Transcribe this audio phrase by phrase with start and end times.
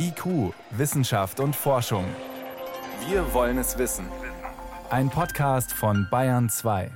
[0.00, 2.04] IQ, Wissenschaft und Forschung.
[3.08, 4.06] Wir wollen es wissen.
[4.90, 6.90] Ein Podcast von Bayern 2.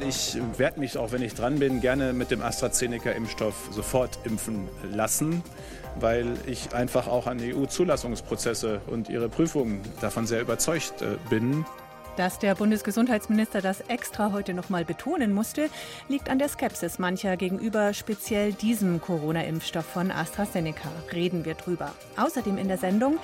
[0.00, 5.42] Ich werde mich, auch wenn ich dran bin, gerne mit dem AstraZeneca-Impfstoff sofort impfen lassen,
[6.00, 11.66] weil ich einfach auch an EU-Zulassungsprozesse und ihre Prüfungen davon sehr überzeugt äh, bin.
[12.16, 15.68] Dass der Bundesgesundheitsminister das extra heute noch mal betonen musste,
[16.08, 20.90] liegt an der Skepsis mancher gegenüber speziell diesem Corona-Impfstoff von AstraZeneca.
[21.12, 21.92] Reden wir drüber.
[22.16, 23.18] Außerdem in der Sendung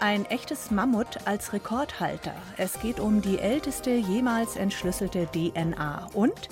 [0.00, 2.34] ein echtes Mammut als Rekordhalter.
[2.58, 6.08] Es geht um die älteste jemals entschlüsselte DNA.
[6.12, 6.50] Und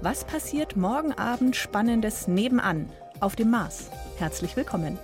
[0.00, 3.90] was passiert morgen Abend Spannendes nebenan auf dem Mars?
[4.18, 4.98] Herzlich willkommen.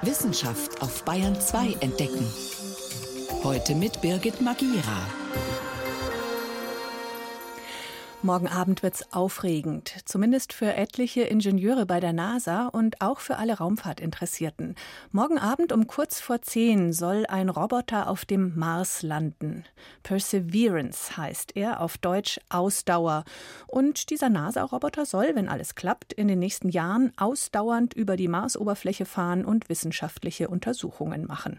[0.00, 2.26] Wissenschaft auf Bayern 2 entdecken.
[3.42, 5.06] Heute mit Birgit Magira.
[8.20, 13.56] Morgen Abend wird's aufregend, zumindest für etliche Ingenieure bei der NASA und auch für alle
[13.56, 14.74] Raumfahrtinteressierten.
[15.10, 19.64] Morgen Abend um kurz vor zehn soll ein Roboter auf dem Mars landen.
[20.02, 23.24] Perseverance heißt er, auf Deutsch Ausdauer.
[23.66, 29.06] Und dieser NASA-Roboter soll, wenn alles klappt, in den nächsten Jahren ausdauernd über die Marsoberfläche
[29.06, 31.58] fahren und wissenschaftliche Untersuchungen machen.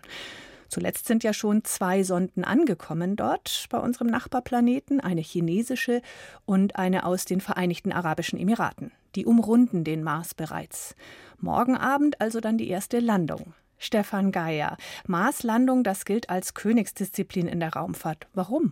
[0.72, 6.02] Zuletzt sind ja schon zwei Sonden angekommen dort bei unserem Nachbarplaneten, eine chinesische
[6.46, 8.94] und eine aus den Vereinigten Arabischen Emiraten.
[9.16, 10.96] Die umrunden den Mars bereits.
[11.40, 13.54] Morgen Abend also dann die erste Landung.
[13.80, 14.78] Stefan Geier.
[15.06, 18.28] Marslandung, das gilt als Königsdisziplin in der Raumfahrt.
[18.34, 18.72] Warum?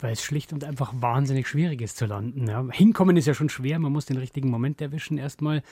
[0.00, 2.46] Weil es schlicht und einfach wahnsinnig schwierig ist zu landen.
[2.48, 2.66] Ja.
[2.70, 5.62] Hinkommen ist ja schon schwer, man muss den richtigen Moment erwischen erstmal,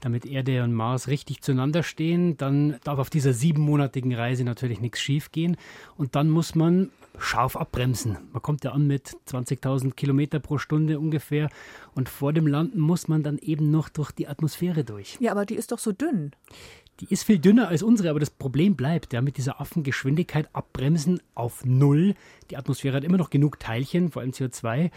[0.00, 2.36] damit Erde und Mars richtig zueinander stehen.
[2.36, 5.56] Dann darf auf dieser siebenmonatigen Reise natürlich nichts schief gehen
[5.96, 8.18] und dann muss man scharf abbremsen.
[8.32, 11.50] Man kommt ja an mit 20.000 Kilometer pro Stunde ungefähr
[11.94, 15.18] und vor dem Landen muss man dann eben noch durch die Atmosphäre durch.
[15.20, 16.32] Ja, aber die ist doch so dünn.
[17.00, 21.22] Die ist viel dünner als unsere, aber das Problem bleibt, ja, mit dieser Affengeschwindigkeit abbremsen
[21.34, 22.14] auf Null.
[22.50, 24.90] Die Atmosphäre hat immer noch genug Teilchen, vor allem CO2,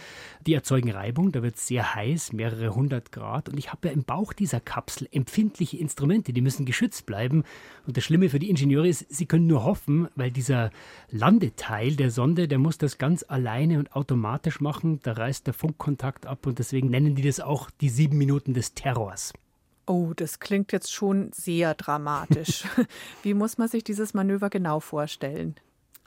[0.46, 3.48] die erzeugen Reibung, da wird es sehr heiß, mehrere hundert Grad.
[3.48, 7.46] Und ich habe ja im Bauch dieser Kapsel empfindliche Instrumente, die müssen geschützt bleiben.
[7.88, 10.72] Und das Schlimme für die Ingenieure ist, sie können nur hoffen, weil dieser
[11.10, 15.00] Landeteil der Sonde, der muss das ganz alleine und automatisch machen.
[15.04, 18.74] Da reißt der Funkkontakt ab und deswegen nennen die das auch die sieben Minuten des
[18.74, 19.32] Terrors.
[19.86, 22.64] Oh, das klingt jetzt schon sehr dramatisch.
[23.22, 25.56] Wie muss man sich dieses Manöver genau vorstellen?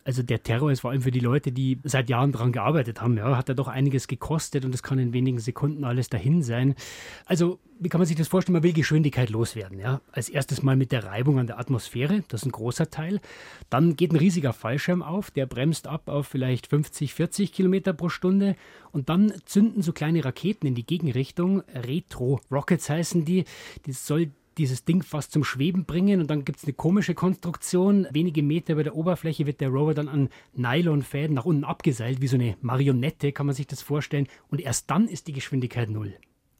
[0.07, 3.17] Also der Terror ist vor allem für die Leute, die seit Jahren daran gearbeitet haben,
[3.17, 6.77] ja, hat er doch einiges gekostet und es kann in wenigen Sekunden alles dahin sein.
[7.25, 8.53] Also wie kann man sich das vorstellen?
[8.53, 9.81] Man will Geschwindigkeit loswerden.
[9.81, 10.01] Ja?
[10.13, 13.21] Als erstes mal mit der Reibung an der Atmosphäre, das ist ein großer Teil.
[13.69, 18.09] Dann geht ein riesiger Fallschirm auf, der bremst ab auf vielleicht 50, 40 Kilometer pro
[18.09, 18.55] Stunde.
[18.93, 21.65] Und dann zünden so kleine Raketen in die Gegenrichtung.
[21.75, 23.45] Retro-Rockets heißen die.
[23.85, 28.07] Das soll dieses Ding fast zum Schweben bringen und dann gibt es eine komische Konstruktion.
[28.11, 32.27] Wenige Meter über der Oberfläche wird der Rover dann an Nylonfäden nach unten abgeseilt, wie
[32.27, 34.29] so eine Marionette, kann man sich das vorstellen.
[34.49, 36.15] Und erst dann ist die Geschwindigkeit null.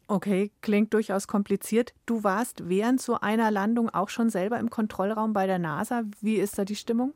[0.07, 1.93] Okay, klingt durchaus kompliziert.
[2.05, 6.03] Du warst während so einer Landung auch schon selber im Kontrollraum bei der NASA.
[6.21, 7.13] Wie ist da die Stimmung?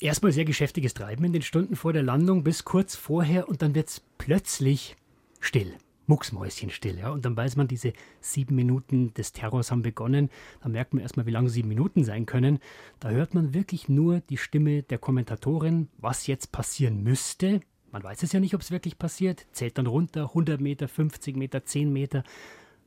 [0.00, 3.74] Erstmal sehr geschäftiges Treiben in den Stunden vor der Landung bis kurz vorher und dann
[3.74, 4.96] wird es plötzlich
[5.38, 5.74] still
[6.10, 6.98] mucksmäuschenstill.
[6.98, 7.10] Ja?
[7.10, 10.28] Und dann weiß man, diese sieben Minuten des Terrors haben begonnen.
[10.62, 12.58] Da merkt man erstmal, wie lange sieben Minuten sein können.
[12.98, 17.60] Da hört man wirklich nur die Stimme der Kommentatorin, was jetzt passieren müsste.
[17.92, 19.46] Man weiß es ja nicht, ob es wirklich passiert.
[19.52, 22.24] Zählt dann runter, 100 Meter, 50 Meter, 10 Meter.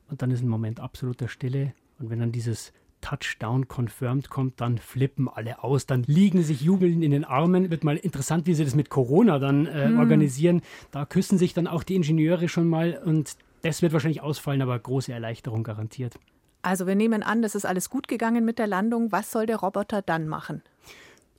[0.08, 1.74] Und dann ist ein Moment absoluter Stille.
[1.98, 2.72] Und wenn dann dieses
[3.04, 7.70] Touchdown confirmed kommt, dann flippen alle aus, dann liegen sich jubeln in den Armen.
[7.70, 9.98] Wird mal interessant, wie sie das mit Corona dann äh, hm.
[9.98, 10.62] organisieren.
[10.90, 14.78] Da küssen sich dann auch die Ingenieure schon mal und das wird wahrscheinlich ausfallen, aber
[14.78, 16.14] große Erleichterung garantiert.
[16.62, 19.12] Also wir nehmen an, das ist alles gut gegangen mit der Landung.
[19.12, 20.62] Was soll der Roboter dann machen?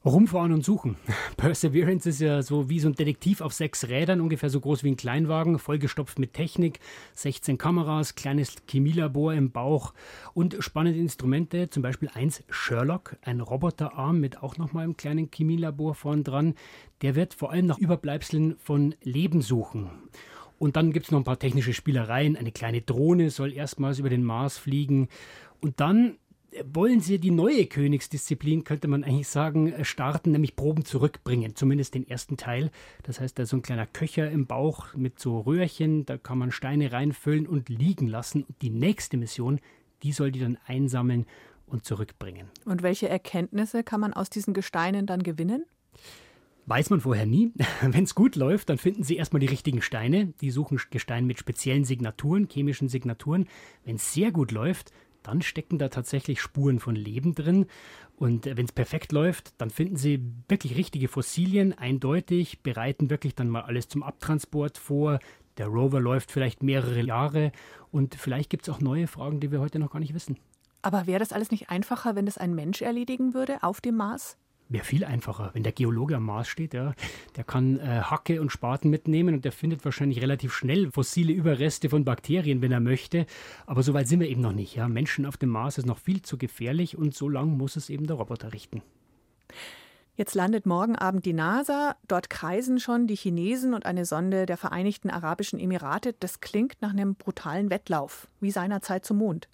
[0.05, 0.97] Rumfahren und suchen.
[1.37, 4.91] Perseverance ist ja so wie so ein Detektiv auf sechs Rädern, ungefähr so groß wie
[4.91, 6.79] ein Kleinwagen, vollgestopft mit Technik,
[7.15, 9.93] 16 Kameras, kleines Chemielabor im Bauch
[10.35, 15.95] und spannende Instrumente, zum Beispiel eins Sherlock, ein Roboterarm mit auch nochmal einem kleinen Chemielabor
[15.95, 16.53] vorn dran.
[17.01, 19.89] Der wird vor allem nach Überbleibseln von Leben suchen.
[20.57, 22.37] Und dann gibt es noch ein paar technische Spielereien.
[22.37, 25.09] Eine kleine Drohne soll erstmals über den Mars fliegen.
[25.61, 26.17] Und dann
[26.63, 31.95] wollen sie die neue Königsdisziplin, könnte man eigentlich sagen, äh, starten, nämlich Proben zurückbringen, zumindest
[31.95, 32.71] den ersten Teil.
[33.03, 36.37] Das heißt, da ist so ein kleiner Köcher im Bauch mit so Röhrchen, da kann
[36.37, 38.43] man Steine reinfüllen und liegen lassen.
[38.43, 39.59] Und die nächste Mission,
[40.03, 41.25] die soll die dann einsammeln
[41.67, 42.49] und zurückbringen.
[42.65, 45.65] Und welche Erkenntnisse kann man aus diesen Gesteinen dann gewinnen?
[46.67, 47.51] Weiß man vorher nie.
[47.81, 50.33] Wenn es gut läuft, dann finden Sie erstmal die richtigen Steine.
[50.41, 53.47] Die suchen Gestein mit speziellen Signaturen, chemischen Signaturen.
[53.83, 54.91] Wenn es sehr gut läuft,
[55.27, 57.65] dann stecken da tatsächlich Spuren von Leben drin.
[58.15, 63.49] Und wenn es perfekt läuft, dann finden Sie wirklich richtige Fossilien, eindeutig, bereiten wirklich dann
[63.49, 65.19] mal alles zum Abtransport vor.
[65.57, 67.51] Der Rover läuft vielleicht mehrere Jahre
[67.91, 70.37] und vielleicht gibt es auch neue Fragen, die wir heute noch gar nicht wissen.
[70.81, 74.37] Aber wäre das alles nicht einfacher, wenn das ein Mensch erledigen würde auf dem Mars?
[74.67, 76.93] Wäre viel einfacher, wenn der Geologe am Mars steht, ja.
[77.35, 81.89] Der kann äh, Hacke und Spaten mitnehmen und der findet wahrscheinlich relativ schnell fossile Überreste
[81.89, 83.27] von Bakterien, wenn er möchte.
[83.67, 84.75] Aber so weit sind wir eben noch nicht.
[84.75, 84.87] Ja.
[84.87, 88.07] Menschen auf dem Mars ist noch viel zu gefährlich und so lang muss es eben
[88.07, 88.81] der Roboter richten.
[90.17, 91.97] Jetzt landet morgen Abend die NASA.
[92.07, 96.13] Dort kreisen schon die Chinesen und eine Sonde der Vereinigten Arabischen Emirate.
[96.19, 99.49] Das klingt nach einem brutalen Wettlauf, wie seinerzeit zum Mond.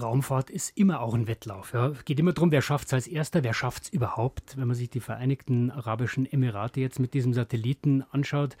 [0.00, 1.72] Raumfahrt ist immer auch ein Wettlauf.
[1.72, 1.92] Ja.
[2.04, 4.56] Geht immer darum, wer schafft es als Erster, wer schafft es überhaupt.
[4.56, 8.56] Wenn man sich die Vereinigten Arabischen Emirate jetzt mit diesem Satelliten anschaut,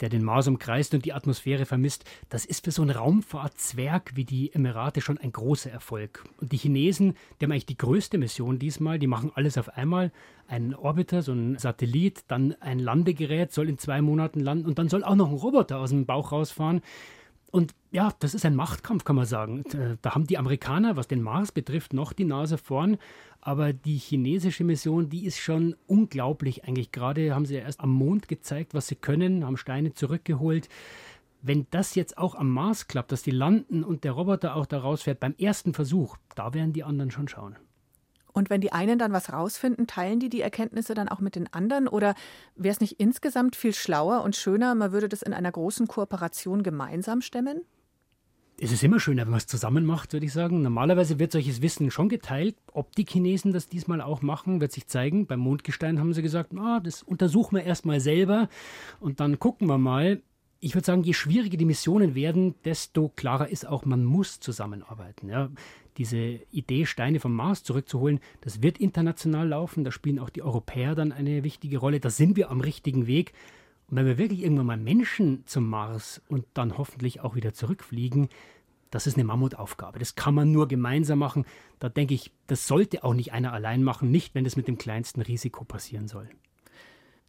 [0.00, 4.24] der den Mars umkreist und die Atmosphäre vermisst, das ist für so einen Raumfahrtzwerg wie
[4.24, 6.24] die Emirate schon ein großer Erfolg.
[6.40, 10.12] Und die Chinesen, die haben eigentlich die größte Mission diesmal, die machen alles auf einmal.
[10.46, 14.88] Ein Orbiter, so ein Satellit, dann ein Landegerät soll in zwei Monaten landen und dann
[14.88, 16.80] soll auch noch ein Roboter aus dem Bauch rausfahren.
[17.50, 19.64] Und ja, das ist ein Machtkampf, kann man sagen.
[19.72, 22.98] Äh, da haben die Amerikaner, was den Mars betrifft, noch die Nase vorn.
[23.40, 26.92] Aber die chinesische Mission, die ist schon unglaublich eigentlich.
[26.92, 30.68] Gerade haben sie ja erst am Mond gezeigt, was sie können, haben Steine zurückgeholt.
[31.40, 34.78] Wenn das jetzt auch am Mars klappt, dass die landen und der Roboter auch da
[34.78, 37.56] rausfährt beim ersten Versuch, da werden die anderen schon schauen.
[38.38, 41.52] Und wenn die einen dann was rausfinden, teilen die die Erkenntnisse dann auch mit den
[41.52, 41.88] anderen?
[41.88, 42.14] Oder
[42.54, 46.62] wäre es nicht insgesamt viel schlauer und schöner, man würde das in einer großen Kooperation
[46.62, 47.62] gemeinsam stemmen?
[48.60, 50.62] Es ist immer schöner, wenn man es zusammen macht, würde ich sagen.
[50.62, 52.54] Normalerweise wird solches Wissen schon geteilt.
[52.72, 55.26] Ob die Chinesen das diesmal auch machen, wird sich zeigen.
[55.26, 58.48] Beim Mondgestein haben sie gesagt, ah, das untersuchen wir erstmal selber
[59.00, 60.22] und dann gucken wir mal.
[60.60, 65.28] Ich würde sagen, je schwieriger die Missionen werden, desto klarer ist auch, man muss zusammenarbeiten.
[65.28, 65.50] Ja
[65.98, 69.84] diese Idee, Steine vom Mars zurückzuholen, das wird international laufen.
[69.84, 72.00] Da spielen auch die Europäer dann eine wichtige Rolle.
[72.00, 73.32] Da sind wir am richtigen Weg.
[73.88, 78.28] Und wenn wir wirklich irgendwann mal Menschen zum Mars und dann hoffentlich auch wieder zurückfliegen,
[78.90, 79.98] das ist eine Mammutaufgabe.
[79.98, 81.44] Das kann man nur gemeinsam machen.
[81.78, 84.78] Da denke ich, das sollte auch nicht einer allein machen, nicht wenn es mit dem
[84.78, 86.28] kleinsten Risiko passieren soll.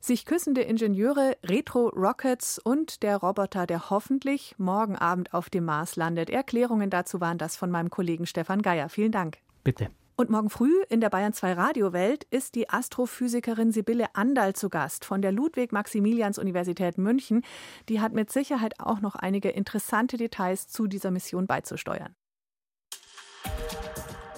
[0.01, 6.30] Sich küssende Ingenieure, Retro-Rockets und der Roboter, der hoffentlich morgen Abend auf dem Mars landet.
[6.30, 8.88] Erklärungen dazu waren das von meinem Kollegen Stefan Geier.
[8.88, 9.40] Vielen Dank.
[9.63, 9.90] Bitte.
[10.16, 15.06] Und morgen früh in der Bayern 2 Radiowelt ist die Astrophysikerin Sibylle Andal zu Gast
[15.06, 17.42] von der Ludwig-Maximilians-Universität München.
[17.88, 22.16] Die hat mit Sicherheit auch noch einige interessante Details zu dieser Mission beizusteuern.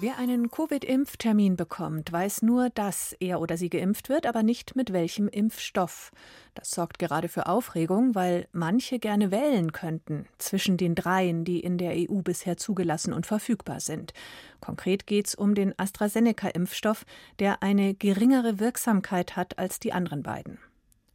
[0.00, 4.92] Wer einen Covid-Impftermin bekommt, weiß nur, dass er oder sie geimpft wird, aber nicht mit
[4.92, 6.12] welchem Impfstoff.
[6.54, 11.78] Das sorgt gerade für Aufregung, weil manche gerne wählen könnten zwischen den dreien, die in
[11.78, 14.12] der EU bisher zugelassen und verfügbar sind.
[14.60, 17.04] Konkret geht es um den AstraZeneca-Impfstoff,
[17.40, 20.58] der eine geringere Wirksamkeit hat als die anderen beiden.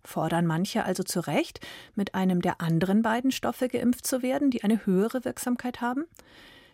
[0.03, 1.61] Fordern manche also zu Recht,
[1.95, 6.04] mit einem der anderen beiden Stoffe geimpft zu werden, die eine höhere Wirksamkeit haben?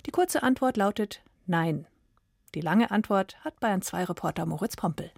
[0.07, 1.85] Die kurze Antwort lautet Nein.
[2.55, 5.11] Die lange Antwort hat Bayern 2 Reporter Moritz Pompel.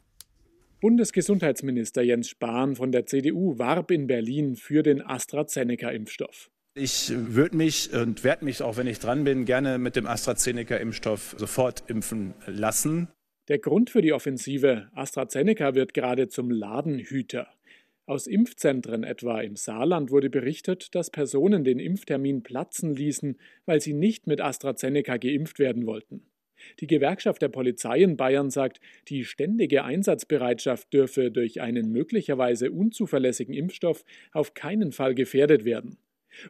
[0.81, 6.49] Bundesgesundheitsminister Jens Spahn von der CDU warb in Berlin für den AstraZeneca-Impfstoff.
[6.73, 11.35] Ich würde mich und werde mich, auch wenn ich dran bin, gerne mit dem AstraZeneca-Impfstoff
[11.37, 13.09] sofort impfen lassen.
[13.47, 17.47] Der Grund für die Offensive AstraZeneca wird gerade zum Ladenhüter.
[18.05, 23.93] Aus Impfzentren etwa im Saarland wurde berichtet, dass Personen den Impftermin platzen ließen, weil sie
[23.93, 26.30] nicht mit AstraZeneca geimpft werden wollten.
[26.79, 33.53] Die Gewerkschaft der Polizei in Bayern sagt, die ständige Einsatzbereitschaft dürfe durch einen möglicherweise unzuverlässigen
[33.53, 35.97] Impfstoff auf keinen Fall gefährdet werden.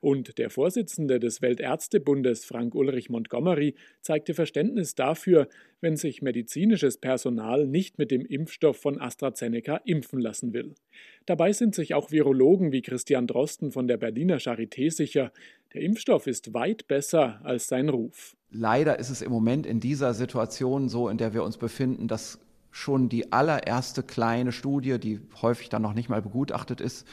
[0.02, 5.48] Und der Vorsitzende des Weltärztebundes Frank Ulrich Montgomery zeigte Verständnis dafür,
[5.82, 10.76] wenn sich medizinisches Personal nicht mit dem Impfstoff von AstraZeneca impfen lassen will.
[11.26, 15.32] Dabei sind sich auch Virologen wie Christian Drosten von der Berliner Charité sicher,
[15.74, 18.36] der Impfstoff ist weit besser als sein Ruf.
[18.50, 22.40] Leider ist es im Moment in dieser Situation so, in der wir uns befinden, dass
[22.72, 27.08] schon die allererste kleine Studie, die häufig dann noch nicht mal begutachtet ist,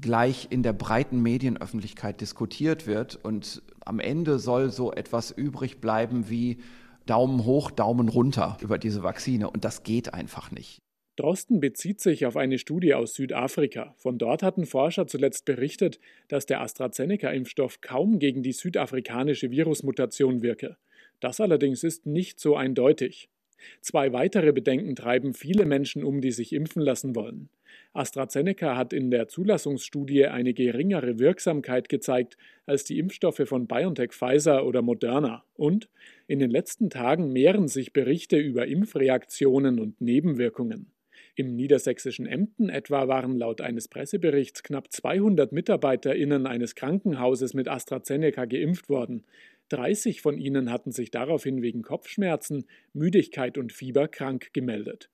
[0.00, 3.16] gleich in der breiten Medienöffentlichkeit diskutiert wird.
[3.22, 6.58] Und am Ende soll so etwas übrig bleiben wie
[7.06, 9.50] Daumen hoch, Daumen runter über diese Vakzine.
[9.50, 10.78] Und das geht einfach nicht.
[11.16, 13.94] Drosten bezieht sich auf eine Studie aus Südafrika.
[13.96, 15.98] Von dort hatten Forscher zuletzt berichtet,
[16.28, 20.76] dass der AstraZeneca-Impfstoff kaum gegen die südafrikanische Virusmutation wirke.
[21.20, 23.30] Das allerdings ist nicht so eindeutig.
[23.80, 27.48] Zwei weitere Bedenken treiben viele Menschen um, die sich impfen lassen wollen.
[27.92, 32.36] AstraZeneca hat in der Zulassungsstudie eine geringere Wirksamkeit gezeigt
[32.66, 35.44] als die Impfstoffe von BioNTech, Pfizer oder Moderna.
[35.54, 35.88] Und
[36.26, 40.90] in den letzten Tagen mehren sich Berichte über Impfreaktionen und Nebenwirkungen.
[41.38, 48.46] Im niedersächsischen Emden etwa waren laut eines Presseberichts knapp 200 MitarbeiterInnen eines Krankenhauses mit AstraZeneca
[48.46, 49.24] geimpft worden.
[49.68, 55.10] 30 von ihnen hatten sich daraufhin wegen Kopfschmerzen, Müdigkeit und Fieber krank gemeldet.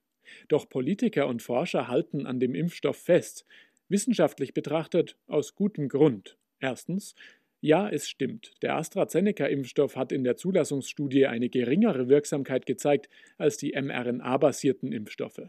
[0.49, 3.47] Doch Politiker und Forscher halten an dem Impfstoff fest,
[3.89, 6.37] wissenschaftlich betrachtet aus gutem Grund.
[6.61, 7.15] Erstens,
[7.61, 13.73] ja, es stimmt, der AstraZeneca-Impfstoff hat in der Zulassungsstudie eine geringere Wirksamkeit gezeigt als die
[13.81, 15.43] mRNA-basierten Impfstoffe.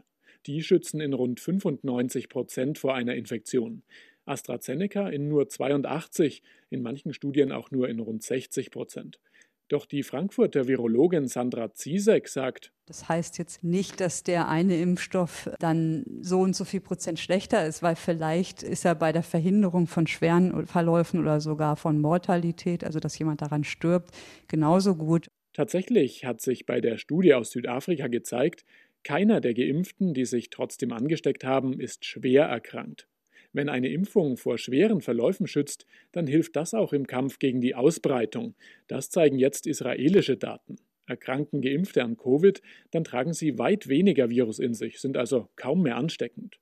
[0.46, 3.82] Die schützen in rund 95 Prozent vor einer Infektion.
[4.26, 9.20] AstraZeneca in nur 82, in manchen Studien auch nur in rund 60 Prozent.
[9.68, 15.48] Doch die Frankfurter Virologin Sandra Ziesek sagt, das heißt jetzt nicht, dass der eine Impfstoff
[15.58, 19.86] dann so und so viel Prozent schlechter ist, weil vielleicht ist er bei der Verhinderung
[19.86, 24.10] von schweren Verläufen oder sogar von Mortalität, also dass jemand daran stirbt,
[24.48, 25.28] genauso gut.
[25.54, 28.64] Tatsächlich hat sich bei der Studie aus Südafrika gezeigt,
[29.02, 33.06] keiner der Geimpften, die sich trotzdem angesteckt haben, ist schwer erkrankt.
[33.54, 37.76] Wenn eine Impfung vor schweren Verläufen schützt, dann hilft das auch im Kampf gegen die
[37.76, 38.56] Ausbreitung.
[38.88, 40.76] Das zeigen jetzt israelische Daten.
[41.06, 45.82] Erkranken Geimpfte an Covid, dann tragen sie weit weniger Virus in sich, sind also kaum
[45.82, 46.58] mehr ansteckend.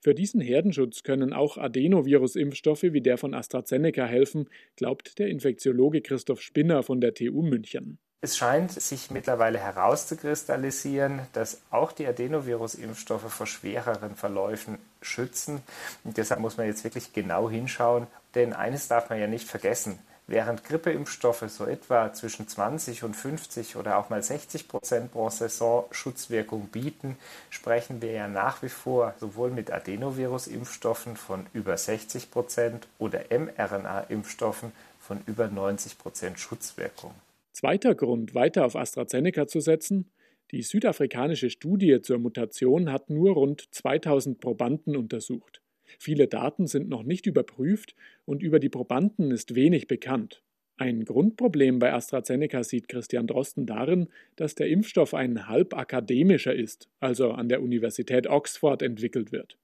[0.00, 6.42] Für diesen Herdenschutz können auch Adenovirus-Impfstoffe wie der von AstraZeneca helfen, glaubt der Infektiologe Christoph
[6.42, 7.98] Spinner von der TU München.
[8.24, 15.60] Es scheint sich mittlerweile herauszukristallisieren, dass auch die Adenovirus-Impfstoffe vor schwereren Verläufen schützen.
[16.04, 19.98] Und deshalb muss man jetzt wirklich genau hinschauen, denn eines darf man ja nicht vergessen.
[20.26, 25.84] Während Grippeimpfstoffe so etwa zwischen 20 und 50 oder auch mal 60 Prozent pro Saison
[25.90, 27.18] Schutzwirkung bieten,
[27.50, 34.72] sprechen wir ja nach wie vor sowohl mit Adenovirus-Impfstoffen von über 60 Prozent oder mRNA-Impfstoffen
[34.98, 37.12] von über 90 Prozent Schutzwirkung.
[37.54, 40.10] Zweiter Grund, weiter auf AstraZeneca zu setzen,
[40.50, 45.62] die südafrikanische Studie zur Mutation hat nur rund 2000 Probanden untersucht.
[46.00, 47.94] Viele Daten sind noch nicht überprüft
[48.24, 50.42] und über die Probanden ist wenig bekannt.
[50.78, 56.88] Ein Grundproblem bei AstraZeneca sieht Christian Drosten darin, dass der Impfstoff ein halb akademischer ist,
[56.98, 59.58] also an der Universität Oxford entwickelt wird.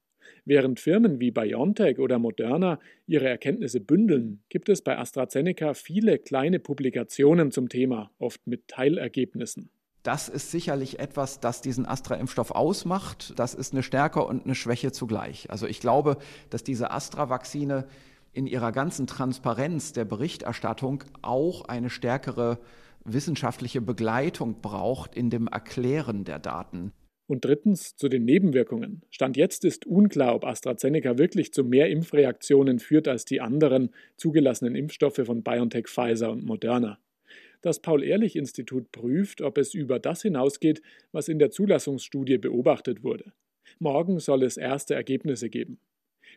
[0.45, 6.59] Während Firmen wie BioNTech oder Moderna ihre Erkenntnisse bündeln, gibt es bei AstraZeneca viele kleine
[6.59, 9.69] Publikationen zum Thema, oft mit Teilergebnissen.
[10.03, 13.33] Das ist sicherlich etwas, das diesen Astra-Impfstoff ausmacht.
[13.37, 15.51] Das ist eine Stärke und eine Schwäche zugleich.
[15.51, 16.17] Also ich glaube,
[16.49, 17.85] dass diese Astra-Vakzine
[18.33, 22.59] in ihrer ganzen Transparenz der Berichterstattung auch eine stärkere
[23.03, 26.93] wissenschaftliche Begleitung braucht in dem Erklären der Daten.
[27.31, 29.03] Und drittens zu den Nebenwirkungen.
[29.09, 34.75] Stand jetzt ist unklar, ob AstraZeneca wirklich zu mehr Impfreaktionen führt als die anderen zugelassenen
[34.75, 36.99] Impfstoffe von BioNTech, Pfizer und Moderna.
[37.61, 40.81] Das Paul-Ehrlich-Institut prüft, ob es über das hinausgeht,
[41.13, 43.31] was in der Zulassungsstudie beobachtet wurde.
[43.79, 45.79] Morgen soll es erste Ergebnisse geben.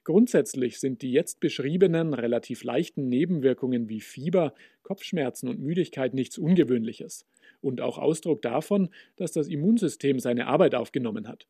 [0.05, 7.27] Grundsätzlich sind die jetzt beschriebenen relativ leichten Nebenwirkungen wie Fieber, Kopfschmerzen und Müdigkeit nichts Ungewöhnliches
[7.65, 11.47] und auch Ausdruck davon, dass das Immunsystem seine Arbeit aufgenommen hat.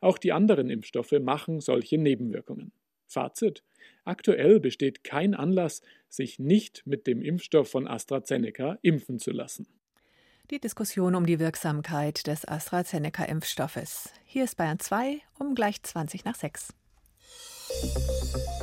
[0.00, 2.72] Auch die anderen Impfstoffe machen solche Nebenwirkungen.
[3.06, 3.62] Fazit.
[4.04, 9.66] Aktuell besteht kein Anlass, sich nicht mit dem Impfstoff von AstraZeneca impfen zu lassen.
[10.50, 14.10] Die Diskussion um die Wirksamkeit des AstraZeneca-Impfstoffes.
[14.24, 16.72] Hier ist Bayern 2 um gleich 20 nach 6.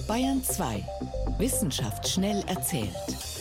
[0.07, 0.83] Bayern 2.
[1.37, 3.34] Wissenschaft schnell erzählt.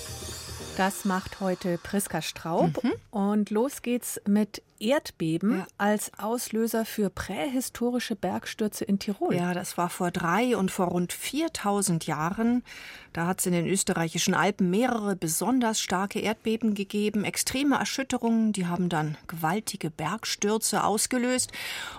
[0.77, 2.83] Das macht heute Priska Straub.
[2.83, 2.93] Mhm.
[3.11, 5.67] Und los geht's mit Erdbeben ja.
[5.79, 9.35] als Auslöser für prähistorische Bergstürze in Tirol.
[9.35, 12.63] Ja, das war vor drei und vor rund 4000 Jahren.
[13.13, 18.67] Da hat es in den österreichischen Alpen mehrere besonders starke Erdbeben gegeben, extreme Erschütterungen, die
[18.67, 21.53] haben dann gewaltige Bergstürze ausgelöst.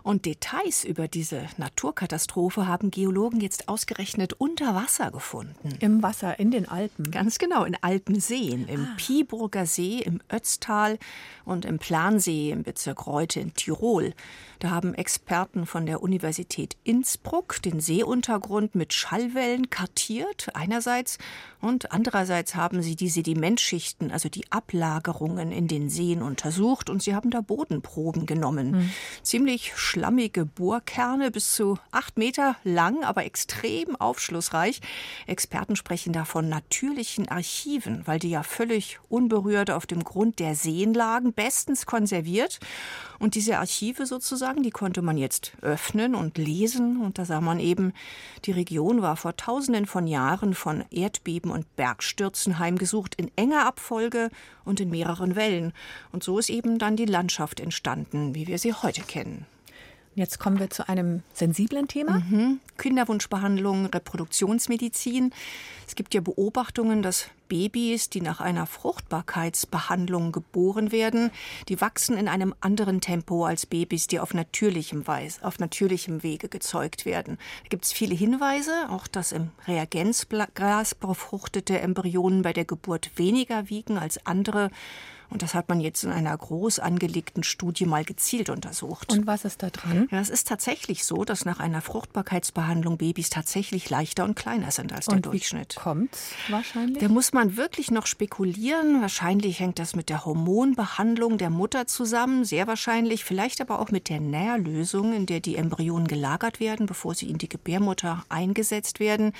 [0.03, 5.69] Und Details über diese Naturkatastrophe haben Geologen jetzt ausgerechnet unter Wasser gefunden.
[5.79, 7.11] Im Wasser, in den Alpen.
[7.11, 8.95] Ganz genau, in Alpenseen, im ah.
[8.97, 10.97] Piburger See, im Ötztal
[11.45, 14.13] und im Plansee, im Bezirk Reute in Tirol.
[14.59, 21.17] Da haben Experten von der Universität Innsbruck den Seeuntergrund mit Schallwellen kartiert, einerseits,
[21.61, 27.15] und andererseits haben sie die Sedimentschichten, also die Ablagerungen in den Seen untersucht und sie
[27.15, 28.71] haben da Bodenproben genommen.
[28.71, 28.91] Mhm.
[29.23, 34.81] Ziemlich schlammige Bohrkerne, bis zu acht Meter lang, aber extrem aufschlussreich.
[35.25, 40.55] Experten sprechen da von natürlichen Archiven, weil die ja völlig unberührt auf dem Grund der
[40.55, 42.59] Seen lagen, bestens konserviert.
[43.19, 47.01] Und diese Archive sozusagen, die konnte man jetzt öffnen und lesen.
[47.01, 47.93] Und da sah man eben,
[48.45, 54.29] die Region war vor tausenden von Jahren von Erdbeben und Bergstürzen heimgesucht, in enger Abfolge
[54.63, 55.73] und in mehreren Wellen.
[56.13, 59.45] Und so ist eben dann die Landschaft entstanden, wie wir sie heute kennen.
[60.15, 62.19] Jetzt kommen wir zu einem sensiblen Thema.
[62.19, 62.61] Mhm.
[62.77, 65.33] Kinderwunschbehandlung, Reproduktionsmedizin.
[65.85, 71.31] Es gibt ja Beobachtungen, dass Babys, die nach einer Fruchtbarkeitsbehandlung geboren werden,
[71.69, 76.49] die wachsen in einem anderen Tempo als Babys, die auf natürlichem, Weise, auf natürlichem Wege
[76.49, 77.37] gezeugt werden.
[77.63, 83.69] Da gibt es viele Hinweise, auch dass im Reagenzglas befruchtete Embryonen bei der Geburt weniger
[83.69, 84.71] wiegen als andere
[85.29, 89.11] und das hat man jetzt in einer groß angelegten Studie mal gezielt untersucht.
[89.11, 90.07] Und was ist da dran?
[90.11, 94.93] Ja, es ist tatsächlich so, dass nach einer Fruchtbarkeitsbehandlung Babys tatsächlich leichter und kleiner sind
[94.93, 95.75] als der und Durchschnitt.
[95.75, 96.15] Kommt
[96.49, 96.99] wahrscheinlich?
[96.99, 99.01] Da muss man wirklich noch spekulieren.
[99.01, 104.09] Wahrscheinlich hängt das mit der Hormonbehandlung der Mutter zusammen, sehr wahrscheinlich, vielleicht aber auch mit
[104.09, 109.33] der Nährlösung, in der die Embryonen gelagert werden, bevor sie in die Gebärmutter eingesetzt werden.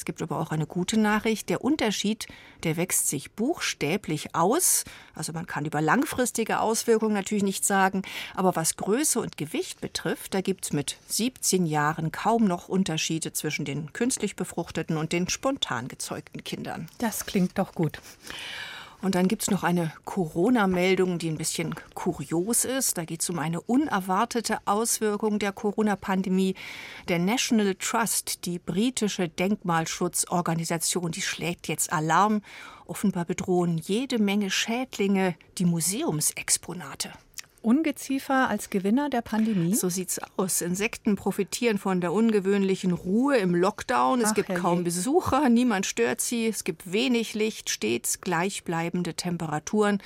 [0.00, 1.50] Es gibt aber auch eine gute Nachricht.
[1.50, 2.26] Der Unterschied,
[2.64, 4.84] der wächst sich buchstäblich aus.
[5.14, 8.00] Also man kann über langfristige Auswirkungen natürlich nichts sagen,
[8.34, 13.34] aber was Größe und Gewicht betrifft, da gibt es mit 17 Jahren kaum noch Unterschiede
[13.34, 16.88] zwischen den künstlich befruchteten und den spontan gezeugten Kindern.
[16.96, 18.00] Das klingt doch gut.
[19.02, 22.98] Und dann gibt es noch eine Corona-Meldung, die ein bisschen kurios ist.
[22.98, 26.54] Da geht es um eine unerwartete Auswirkung der Corona-Pandemie.
[27.08, 32.42] Der National Trust, die britische Denkmalschutzorganisation, die schlägt jetzt Alarm.
[32.86, 37.10] Offenbar bedrohen jede Menge Schädlinge die Museumsexponate.
[37.62, 39.74] Ungeziefer als Gewinner der Pandemie?
[39.74, 40.60] So sieht's aus.
[40.60, 44.20] Insekten profitieren von der ungewöhnlichen Ruhe im Lockdown.
[44.20, 44.62] Es Ach, gibt herrje.
[44.62, 46.46] kaum Besucher, niemand stört sie.
[46.46, 50.02] Es gibt wenig Licht, stets gleichbleibende Temperaturen.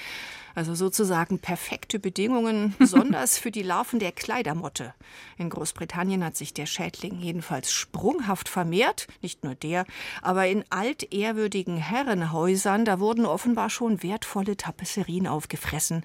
[0.56, 4.94] Also sozusagen perfekte Bedingungen, besonders für die Larven der Kleidermotte.
[5.36, 9.84] In Großbritannien hat sich der Schädling jedenfalls sprunghaft vermehrt, nicht nur der,
[10.22, 16.04] aber in altehrwürdigen Herrenhäusern, da wurden offenbar schon wertvolle Tapisserien aufgefressen.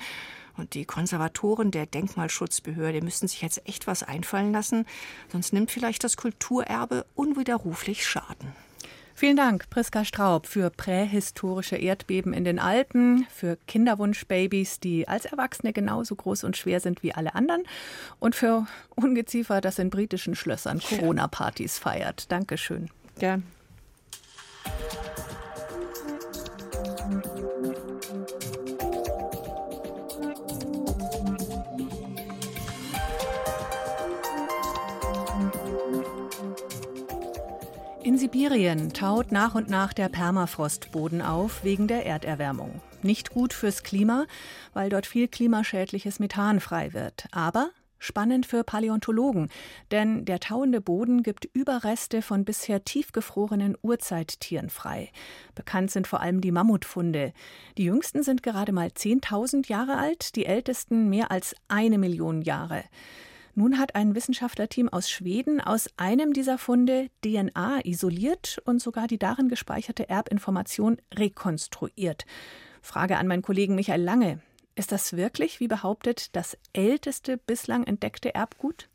[0.59, 4.85] Und die Konservatoren der Denkmalschutzbehörde müssen sich jetzt echt was einfallen lassen,
[5.31, 8.51] sonst nimmt vielleicht das Kulturerbe unwiderruflich Schaden.
[9.15, 15.73] Vielen Dank, Priska Straub, für prähistorische Erdbeben in den Alpen, für Kinderwunschbabys, die als Erwachsene
[15.73, 17.63] genauso groß und schwer sind wie alle anderen
[18.19, 22.31] und für Ungeziefer, das in britischen Schlössern Corona-Partys feiert.
[22.31, 22.89] Dankeschön.
[23.17, 23.43] Gern.
[38.19, 42.81] Sibirien taut nach und nach der Permafrostboden auf wegen der Erderwärmung.
[43.01, 44.25] Nicht gut fürs Klima,
[44.73, 47.27] weil dort viel klimaschädliches Methan frei wird.
[47.31, 49.47] Aber spannend für Paläontologen,
[49.91, 55.11] denn der tauende Boden gibt Überreste von bisher tiefgefrorenen Urzeittieren frei.
[55.55, 57.31] Bekannt sind vor allem die Mammutfunde.
[57.77, 62.83] Die jüngsten sind gerade mal 10.000 Jahre alt, die ältesten mehr als eine Million Jahre.
[63.55, 69.17] Nun hat ein Wissenschaftlerteam aus Schweden aus einem dieser Funde DNA isoliert und sogar die
[69.17, 72.25] darin gespeicherte Erbinformation rekonstruiert.
[72.81, 74.41] Frage an meinen Kollegen Michael Lange.
[74.75, 78.89] Ist das wirklich, wie behauptet, das älteste bislang entdeckte Erbgut?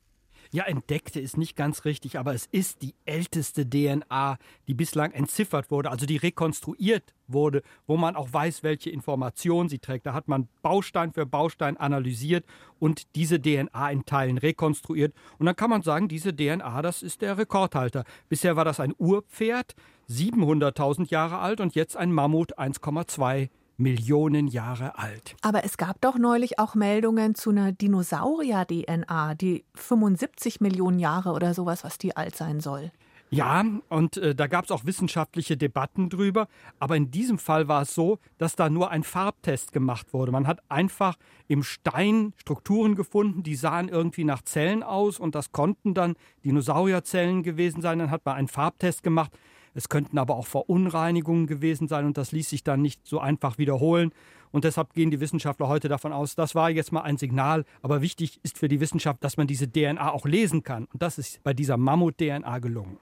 [0.54, 4.38] Ja, entdeckte ist nicht ganz richtig, aber es ist die älteste DNA,
[4.68, 9.80] die bislang entziffert wurde, also die rekonstruiert wurde, wo man auch weiß, welche Informationen sie
[9.80, 10.06] trägt.
[10.06, 12.44] Da hat man Baustein für Baustein analysiert
[12.78, 15.12] und diese DNA in Teilen rekonstruiert.
[15.40, 18.04] Und dann kann man sagen, diese DNA, das ist der Rekordhalter.
[18.28, 19.74] Bisher war das ein Urpferd,
[20.08, 25.36] 700.000 Jahre alt und jetzt ein Mammut, 1,2 Millionen Jahre alt.
[25.42, 31.54] Aber es gab doch neulich auch Meldungen zu einer Dinosaurier-DNA, die 75 Millionen Jahre oder
[31.54, 32.90] sowas, was die alt sein soll.
[33.30, 36.46] Ja, und äh, da gab es auch wissenschaftliche Debatten drüber.
[36.78, 40.30] Aber in diesem Fall war es so, dass da nur ein Farbtest gemacht wurde.
[40.30, 41.16] Man hat einfach
[41.48, 47.42] im Stein Strukturen gefunden, die sahen irgendwie nach Zellen aus und das konnten dann Dinosaurierzellen
[47.42, 47.98] gewesen sein.
[47.98, 49.32] Dann hat man einen Farbtest gemacht.
[49.74, 53.58] Es könnten aber auch Verunreinigungen gewesen sein und das ließ sich dann nicht so einfach
[53.58, 54.12] wiederholen.
[54.52, 57.64] Und deshalb gehen die Wissenschaftler heute davon aus, das war jetzt mal ein Signal.
[57.82, 60.86] Aber wichtig ist für die Wissenschaft, dass man diese DNA auch lesen kann.
[60.92, 62.98] Und das ist bei dieser Mammut-DNA gelungen.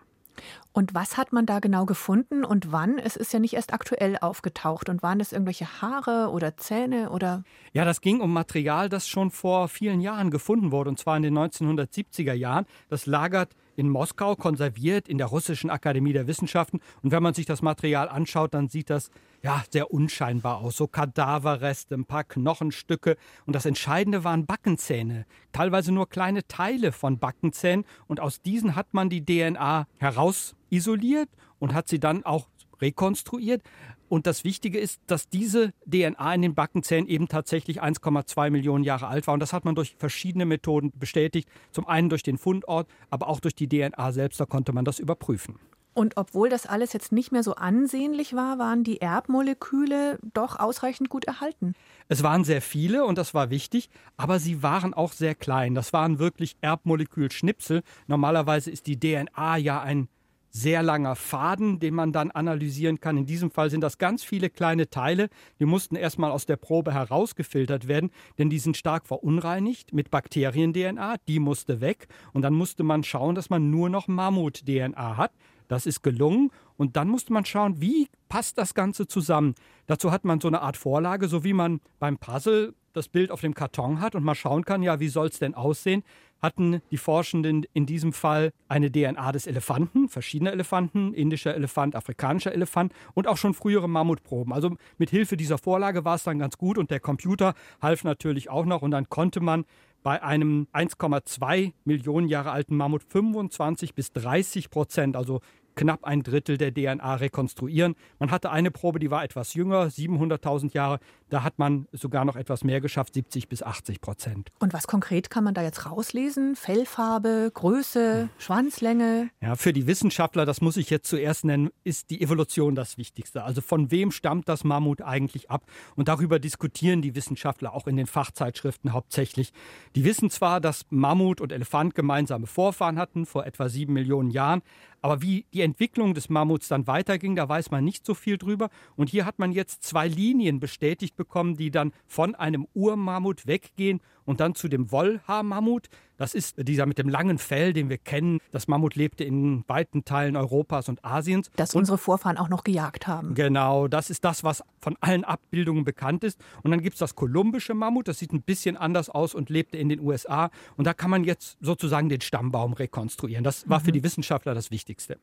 [0.72, 2.98] Und was hat man da genau gefunden und wann?
[2.98, 4.88] Es ist ja nicht erst aktuell aufgetaucht.
[4.88, 7.44] Und waren das irgendwelche Haare oder Zähne oder?
[7.74, 11.22] Ja, das ging um Material, das schon vor vielen Jahren gefunden wurde, und zwar in
[11.22, 12.64] den 1970er Jahren.
[12.88, 16.80] Das lagert in Moskau konserviert in der Russischen Akademie der Wissenschaften.
[17.02, 19.10] Und wenn man sich das Material anschaut, dann sieht das
[19.42, 20.76] ja sehr unscheinbar aus.
[20.76, 23.16] So Kadaverreste, ein paar Knochenstücke.
[23.46, 25.26] Und das Entscheidende waren Backenzähne.
[25.52, 27.84] Teilweise nur kleine Teile von Backenzähnen.
[28.06, 32.48] Und aus diesen hat man die DNA herausisoliert und hat sie dann auch
[32.80, 33.62] rekonstruiert.
[34.12, 39.06] Und das Wichtige ist, dass diese DNA in den Backenzähnen eben tatsächlich 1,2 Millionen Jahre
[39.06, 39.32] alt war.
[39.32, 41.48] Und das hat man durch verschiedene Methoden bestätigt.
[41.70, 44.38] Zum einen durch den Fundort, aber auch durch die DNA selbst.
[44.38, 45.58] Da konnte man das überprüfen.
[45.94, 51.08] Und obwohl das alles jetzt nicht mehr so ansehnlich war, waren die Erbmoleküle doch ausreichend
[51.08, 51.72] gut erhalten.
[52.08, 55.74] Es waren sehr viele und das war wichtig, aber sie waren auch sehr klein.
[55.74, 57.82] Das waren wirklich Erbmolekülschnipsel.
[58.08, 60.08] Normalerweise ist die DNA ja ein
[60.52, 63.16] sehr langer Faden, den man dann analysieren kann.
[63.16, 65.28] In diesem Fall sind das ganz viele kleine Teile.
[65.58, 71.16] Die mussten erstmal aus der Probe herausgefiltert werden, denn die sind stark verunreinigt mit Bakterien-DNA.
[71.26, 72.06] Die musste weg.
[72.34, 75.32] Und dann musste man schauen, dass man nur noch Mammut-DNA hat.
[75.68, 76.50] Das ist gelungen.
[76.76, 79.54] Und dann musste man schauen, wie passt das Ganze zusammen.
[79.86, 83.40] Dazu hat man so eine Art Vorlage, so wie man beim Puzzle das Bild auf
[83.40, 86.02] dem Karton hat und mal schauen kann, ja, wie soll es denn aussehen?
[86.40, 92.52] Hatten die Forschenden in diesem Fall eine DNA des Elefanten, verschiedener Elefanten, indischer Elefant, afrikanischer
[92.52, 94.52] Elefant und auch schon frühere Mammutproben.
[94.52, 98.50] Also mit Hilfe dieser Vorlage war es dann ganz gut und der Computer half natürlich
[98.50, 99.64] auch noch und dann konnte man
[100.02, 105.40] bei einem 1,2 Millionen Jahre alten Mammut 25 bis 30 Prozent, also
[105.74, 107.94] knapp ein Drittel der DNA rekonstruieren.
[108.18, 110.98] Man hatte eine Probe, die war etwas jünger, 700.000 Jahre.
[111.32, 114.50] Da hat man sogar noch etwas mehr geschafft, 70 bis 80 Prozent.
[114.58, 116.56] Und was konkret kann man da jetzt rauslesen?
[116.56, 119.30] Fellfarbe, Größe, Schwanzlänge?
[119.40, 123.44] Ja, für die Wissenschaftler, das muss ich jetzt zuerst nennen, ist die Evolution das Wichtigste.
[123.44, 125.64] Also von wem stammt das Mammut eigentlich ab?
[125.96, 129.54] Und darüber diskutieren die Wissenschaftler auch in den Fachzeitschriften hauptsächlich.
[129.96, 134.60] Die wissen zwar, dass Mammut und Elefant gemeinsame Vorfahren hatten vor etwa sieben Millionen Jahren,
[135.02, 138.70] aber wie die Entwicklung des Mammuts dann weiterging, da weiß man nicht so viel drüber.
[138.94, 144.00] Und hier hat man jetzt zwei Linien bestätigt bekommen, die dann von einem Urmammut weggehen
[144.24, 145.88] und dann zu dem Wollhaarmammut.
[146.16, 148.38] Das ist dieser mit dem langen Fell, den wir kennen.
[148.52, 151.50] Das Mammut lebte in weiten Teilen Europas und Asiens.
[151.56, 153.34] Das unsere Vorfahren auch noch gejagt haben.
[153.34, 156.38] Genau, das ist das, was von allen Abbildungen bekannt ist.
[156.62, 159.78] Und dann gibt es das kolumbische Mammut, das sieht ein bisschen anders aus und lebte
[159.78, 160.50] in den USA.
[160.76, 163.42] Und da kann man jetzt sozusagen den Stammbaum rekonstruieren.
[163.42, 163.84] Das war mhm.
[163.84, 165.18] für die Wissenschaftler das Wichtigste.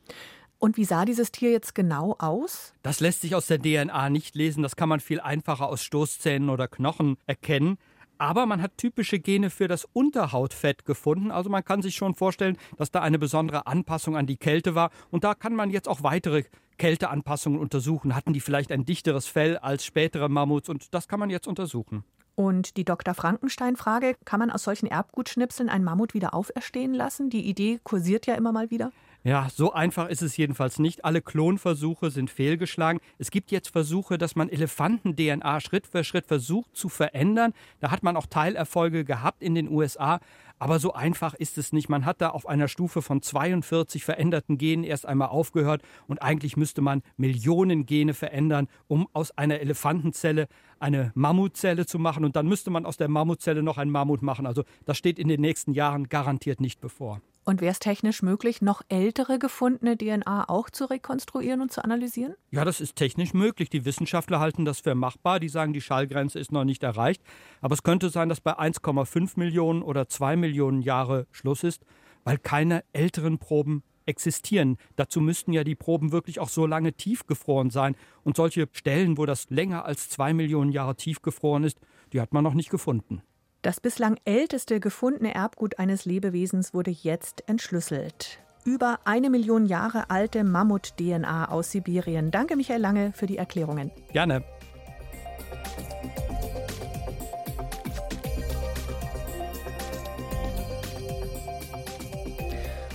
[0.59, 2.73] Und wie sah dieses Tier jetzt genau aus?
[2.83, 4.61] Das lässt sich aus der DNA nicht lesen.
[4.61, 7.77] Das kann man viel einfacher aus Stoßzähnen oder Knochen erkennen.
[8.17, 11.31] Aber man hat typische Gene für das Unterhautfett gefunden.
[11.31, 14.91] Also man kann sich schon vorstellen, dass da eine besondere Anpassung an die Kälte war.
[15.09, 16.43] Und da kann man jetzt auch weitere
[16.77, 18.13] Kälteanpassungen untersuchen.
[18.13, 20.67] Hatten die vielleicht ein dichteres Fell als spätere Mammuts?
[20.67, 22.03] Und das kann man jetzt untersuchen.
[22.35, 23.13] Und die Dr.
[23.13, 27.29] Frankenstein-Frage, kann man aus solchen Erbgutschnipseln ein Mammut wieder auferstehen lassen?
[27.29, 28.91] Die Idee kursiert ja immer mal wieder.
[29.23, 31.03] Ja, so einfach ist es jedenfalls nicht.
[31.03, 33.01] Alle Klonversuche sind fehlgeschlagen.
[33.17, 37.53] Es gibt jetzt Versuche, dass man Elefanten-DNA Schritt für Schritt versucht zu verändern.
[37.81, 40.21] Da hat man auch Teilerfolge gehabt in den USA.
[40.57, 41.89] Aber so einfach ist es nicht.
[41.89, 46.55] Man hat da auf einer Stufe von 42 veränderten Genen erst einmal aufgehört und eigentlich
[46.55, 50.47] müsste man Millionen Gene verändern, um aus einer Elefantenzelle
[50.79, 54.45] eine Mammutzelle zu machen und dann müsste man aus der Mammutzelle noch ein Mammut machen.
[54.45, 57.21] Also das steht in den nächsten Jahren garantiert nicht bevor.
[57.49, 62.35] Und wäre es technisch möglich, noch ältere gefundene DNA auch zu rekonstruieren und zu analysieren?
[62.51, 63.71] Ja, das ist technisch möglich.
[63.71, 65.39] Die Wissenschaftler halten das für machbar.
[65.39, 67.23] Die sagen, die Schallgrenze ist noch nicht erreicht.
[67.59, 71.87] Aber es könnte sein, dass bei 1,5 Millionen oder 2 Millionen Jahre Schluss ist,
[72.23, 74.77] weil keine älteren Proben existieren.
[74.95, 77.95] Dazu müssten ja die Proben wirklich auch so lange tiefgefroren sein.
[78.21, 81.79] Und solche Stellen, wo das länger als zwei Millionen Jahre tiefgefroren ist,
[82.13, 83.23] die hat man noch nicht gefunden.
[83.61, 88.39] Das bislang älteste gefundene Erbgut eines Lebewesens wurde jetzt entschlüsselt.
[88.63, 92.31] Über eine Million Jahre alte Mammut-DNA aus Sibirien.
[92.31, 93.91] Danke, Michael Lange, für die Erklärungen.
[94.13, 94.45] Gerne.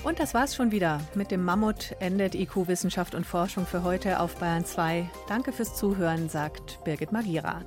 [0.03, 1.00] Und das war's schon wieder.
[1.14, 5.11] Mit dem Mammut endet IQ Wissenschaft und Forschung für heute auf Bayern 2.
[5.29, 7.62] Danke fürs Zuhören, sagt Birgit Magira.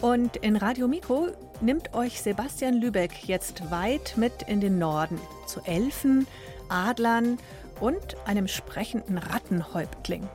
[0.00, 1.28] Und in Radio Mikro
[1.60, 6.28] nimmt euch Sebastian Lübeck jetzt weit mit in den Norden, zu Elfen,
[6.68, 7.38] Adlern
[7.80, 10.28] und einem sprechenden Rattenhäuptling.